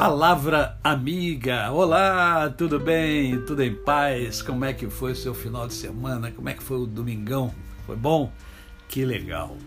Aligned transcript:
Palavra 0.00 0.78
amiga. 0.82 1.70
Olá, 1.70 2.48
tudo 2.48 2.80
bem? 2.80 3.38
Tudo 3.42 3.62
em 3.62 3.74
paz? 3.74 4.40
Como 4.40 4.64
é 4.64 4.72
que 4.72 4.88
foi 4.88 5.12
o 5.12 5.14
seu 5.14 5.34
final 5.34 5.68
de 5.68 5.74
semana? 5.74 6.30
Como 6.30 6.48
é 6.48 6.54
que 6.54 6.62
foi 6.62 6.78
o 6.78 6.86
domingão? 6.86 7.52
Foi 7.84 7.96
bom? 7.96 8.32
Que 8.88 9.04
legal. 9.04 9.58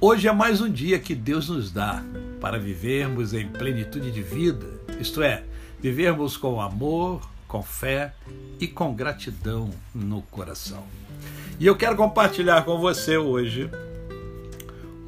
Hoje 0.00 0.26
é 0.26 0.32
mais 0.32 0.60
um 0.60 0.68
dia 0.68 0.98
que 0.98 1.14
Deus 1.14 1.48
nos 1.48 1.70
dá 1.70 2.02
para 2.40 2.58
vivermos 2.58 3.34
em 3.34 3.46
plenitude 3.46 4.10
de 4.10 4.20
vida, 4.20 4.66
isto 4.98 5.22
é, 5.22 5.44
vivermos 5.80 6.36
com 6.36 6.60
amor, 6.60 7.22
com 7.46 7.62
fé 7.62 8.14
e 8.58 8.66
com 8.66 8.92
gratidão 8.92 9.70
no 9.94 10.22
coração. 10.22 10.82
E 11.60 11.64
eu 11.68 11.76
quero 11.76 11.94
compartilhar 11.94 12.64
com 12.64 12.80
você 12.80 13.16
hoje 13.16 13.70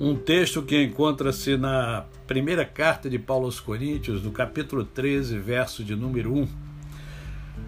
um 0.01 0.17
texto 0.17 0.63
que 0.63 0.83
encontra-se 0.83 1.57
na 1.57 2.05
primeira 2.27 2.65
carta 2.65 3.09
de 3.09 3.19
Paulo 3.19 3.47
aos 3.47 3.61
Coríntios, 3.61 4.23
no 4.23 4.33
capítulo 4.33 4.85
13, 4.85 5.39
verso 5.39 5.85
de 5.85 5.95
número 5.95 6.35
1. 6.35 6.49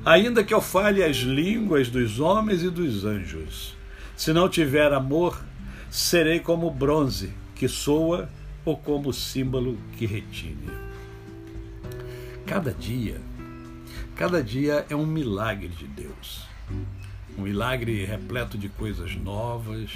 Ainda 0.04 0.42
que 0.42 0.52
eu 0.52 0.60
fale 0.60 1.02
as 1.04 1.18
línguas 1.18 1.88
dos 1.88 2.18
homens 2.18 2.62
e 2.62 2.70
dos 2.70 3.04
anjos, 3.04 3.76
se 4.16 4.32
não 4.32 4.48
tiver 4.48 4.92
amor, 4.92 5.40
serei 5.90 6.40
como 6.40 6.70
bronze 6.70 7.32
que 7.54 7.68
soa 7.68 8.28
ou 8.64 8.76
como 8.76 9.12
símbolo 9.12 9.78
que 9.96 10.06
retine. 10.06 10.70
Cada 12.44 12.72
dia, 12.72 13.20
cada 14.16 14.42
dia 14.42 14.84
é 14.88 14.96
um 14.96 15.06
milagre 15.06 15.68
de 15.68 15.86
Deus. 15.86 16.44
Um 17.38 17.42
milagre 17.42 18.04
repleto 18.04 18.56
de 18.56 18.68
coisas 18.68 19.14
novas, 19.16 19.90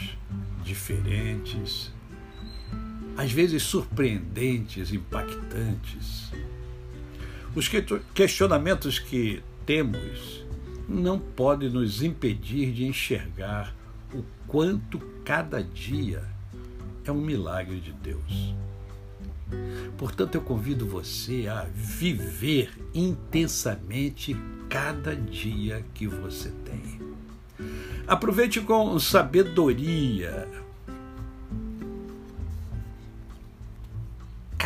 diferentes, 0.62 1.92
às 3.20 3.30
vezes 3.30 3.62
surpreendentes, 3.62 4.94
impactantes. 4.94 6.32
Os 7.54 7.68
questionamentos 8.14 8.98
que 8.98 9.42
temos 9.66 10.42
não 10.88 11.18
podem 11.18 11.68
nos 11.68 12.02
impedir 12.02 12.72
de 12.72 12.86
enxergar 12.86 13.76
o 14.14 14.24
quanto 14.48 14.98
cada 15.22 15.62
dia 15.62 16.24
é 17.04 17.12
um 17.12 17.20
milagre 17.20 17.78
de 17.78 17.92
Deus. 17.92 18.54
Portanto, 19.98 20.36
eu 20.36 20.40
convido 20.40 20.86
você 20.86 21.46
a 21.46 21.66
viver 21.74 22.72
intensamente 22.94 24.34
cada 24.66 25.14
dia 25.14 25.84
que 25.92 26.06
você 26.06 26.50
tem. 26.64 26.98
Aproveite 28.06 28.62
com 28.62 28.98
sabedoria 28.98 30.48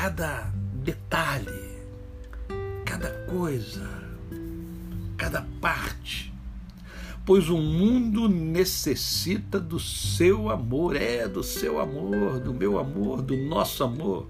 cada 0.05 0.53
detalhe, 0.83 1.81
cada 2.85 3.09
coisa, 3.25 3.89
cada 5.17 5.41
parte. 5.63 6.31
Pois 7.25 7.49
o 7.49 7.57
mundo 7.57 8.29
necessita 8.29 9.59
do 9.59 9.81
seu 9.81 10.51
amor, 10.51 10.95
é 10.95 11.27
do 11.27 11.43
seu 11.43 11.81
amor, 11.81 12.39
do 12.39 12.53
meu 12.53 12.79
amor, 12.79 13.23
do 13.23 13.35
nosso 13.35 13.83
amor. 13.83 14.27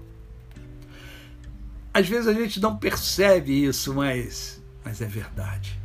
Às 1.93 2.07
vezes 2.07 2.27
a 2.27 2.33
gente 2.33 2.61
não 2.61 2.77
percebe 2.77 3.65
isso, 3.65 3.93
mas, 3.93 4.63
mas 4.81 5.01
é 5.01 5.05
verdade 5.05 5.77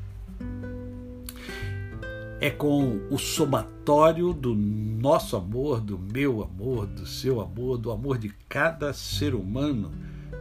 é 2.40 2.48
com 2.48 3.06
o 3.10 3.18
somatório 3.18 4.32
do 4.32 4.54
nosso 4.54 5.36
amor, 5.36 5.80
do 5.80 5.98
meu 5.98 6.42
amor, 6.42 6.86
do 6.86 7.06
seu 7.06 7.38
amor, 7.38 7.76
do 7.76 7.90
amor 7.90 8.16
de 8.16 8.30
cada 8.48 8.94
ser 8.94 9.34
humano 9.34 9.92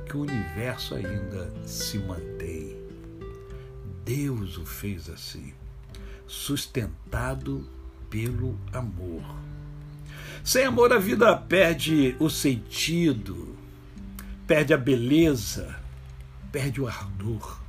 que 0.05 0.15
o 0.15 0.21
universo 0.21 0.95
ainda 0.95 1.53
se 1.65 1.97
mantém. 1.99 2.77
Deus 4.05 4.57
o 4.57 4.65
fez 4.65 5.09
assim, 5.09 5.53
sustentado 6.25 7.67
pelo 8.09 8.57
amor. 8.71 9.23
Sem 10.41 10.63
amor, 10.63 10.93
a 10.93 10.97
vida 10.97 11.35
perde 11.35 12.15
o 12.17 12.29
sentido, 12.29 13.55
perde 14.47 14.73
a 14.73 14.77
beleza, 14.77 15.75
perde 16.49 16.79
o 16.79 16.87
ardor. 16.87 17.59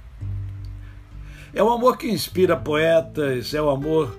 É 1.53 1.63
o 1.63 1.71
amor 1.71 1.97
que 1.97 2.09
inspira 2.09 2.57
poetas, 2.57 3.53
é 3.55 3.61
o 3.61 3.71
amor 3.71 4.17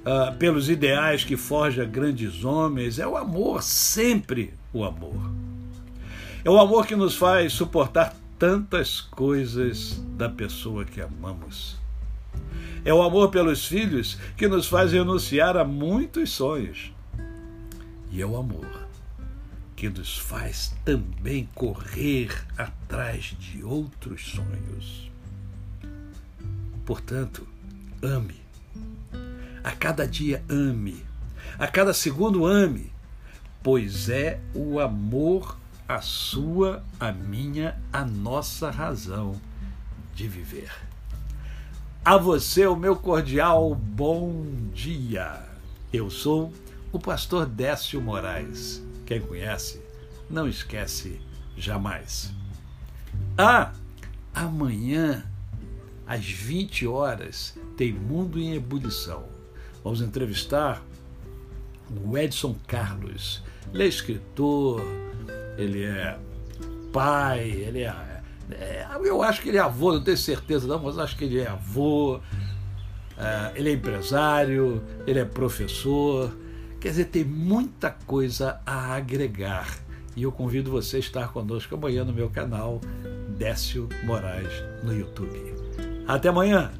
uh, 0.00 0.36
pelos 0.36 0.68
ideais 0.68 1.22
que 1.22 1.36
forja 1.36 1.84
grandes 1.84 2.44
homens, 2.44 2.98
é 2.98 3.06
o 3.06 3.16
amor, 3.16 3.62
sempre 3.62 4.52
o 4.72 4.84
amor. 4.84 5.30
É 6.44 6.50
o 6.50 6.58
amor 6.58 6.86
que 6.86 6.96
nos 6.96 7.14
faz 7.14 7.52
suportar 7.52 8.16
tantas 8.36 9.00
coisas 9.00 10.02
da 10.16 10.28
pessoa 10.28 10.84
que 10.84 11.00
amamos. 11.00 11.76
É 12.84 12.92
o 12.92 13.00
amor 13.00 13.30
pelos 13.30 13.64
filhos 13.64 14.18
que 14.36 14.48
nos 14.48 14.66
faz 14.66 14.90
renunciar 14.92 15.56
a 15.56 15.64
muitos 15.64 16.30
sonhos. 16.30 16.92
E 18.10 18.20
é 18.20 18.26
o 18.26 18.36
amor 18.36 18.66
que 19.76 19.88
nos 19.88 20.18
faz 20.18 20.74
também 20.84 21.48
correr 21.54 22.30
atrás 22.58 23.36
de 23.38 23.62
outros 23.62 24.32
sonhos. 24.32 25.11
Portanto, 26.84 27.46
ame. 28.02 28.40
A 29.62 29.72
cada 29.72 30.06
dia 30.06 30.42
ame. 30.48 31.04
A 31.58 31.66
cada 31.66 31.92
segundo 31.92 32.46
ame, 32.46 32.92
pois 33.62 34.08
é 34.08 34.40
o 34.54 34.80
amor 34.80 35.56
a 35.88 36.00
sua, 36.00 36.82
a 36.98 37.12
minha, 37.12 37.78
a 37.92 38.04
nossa 38.04 38.70
razão 38.70 39.38
de 40.14 40.26
viver. 40.26 40.72
A 42.04 42.16
você 42.16 42.66
o 42.66 42.74
meu 42.74 42.96
cordial 42.96 43.74
bom 43.74 44.44
dia. 44.72 45.40
Eu 45.92 46.10
sou 46.10 46.52
o 46.90 46.98
pastor 46.98 47.46
Décio 47.46 48.00
Moraes. 48.00 48.82
Quem 49.04 49.20
conhece, 49.20 49.82
não 50.30 50.48
esquece 50.48 51.20
jamais. 51.56 52.32
Ah, 53.36 53.72
amanhã 54.34 55.24
às 56.06 56.24
20 56.24 56.86
horas, 56.86 57.56
tem 57.76 57.92
Mundo 57.92 58.38
em 58.38 58.54
Ebulição. 58.54 59.24
Vamos 59.82 60.00
entrevistar 60.00 60.82
o 62.04 62.16
Edson 62.16 62.56
Carlos. 62.66 63.42
Ele 63.72 63.84
é 63.84 63.86
escritor, 63.86 64.82
ele 65.56 65.84
é 65.84 66.18
pai, 66.92 67.50
ele 67.50 67.80
é, 67.80 68.22
é, 68.52 68.86
Eu 69.02 69.22
acho 69.22 69.40
que 69.40 69.48
ele 69.48 69.58
é 69.58 69.60
avô, 69.60 69.92
não 69.92 70.02
tenho 70.02 70.16
certeza 70.16 70.66
não, 70.66 70.78
mas 70.78 70.98
acho 70.98 71.16
que 71.16 71.24
ele 71.24 71.40
é 71.40 71.48
avô. 71.48 72.20
É, 73.16 73.52
ele 73.54 73.70
é 73.70 73.72
empresário, 73.72 74.82
ele 75.06 75.18
é 75.18 75.24
professor. 75.24 76.34
Quer 76.80 76.88
dizer, 76.88 77.04
tem 77.06 77.24
muita 77.24 77.90
coisa 77.90 78.60
a 78.66 78.94
agregar. 78.94 79.78
E 80.16 80.24
eu 80.24 80.32
convido 80.32 80.70
você 80.70 80.96
a 80.96 81.00
estar 81.00 81.28
conosco 81.32 81.74
amanhã 81.74 82.04
no 82.04 82.12
meu 82.12 82.28
canal 82.28 82.80
Décio 83.38 83.88
Moraes 84.04 84.52
no 84.82 84.92
YouTube. 84.92 85.61
Até 86.06 86.28
amanhã! 86.28 86.70